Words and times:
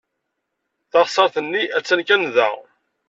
Taɣsert-nni 0.91 1.63
attan 1.77 1.99
kan 2.07 2.23
da. 2.35 2.49